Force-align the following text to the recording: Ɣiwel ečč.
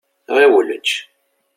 Ɣiwel 0.35 0.67
ečč. 0.77 0.89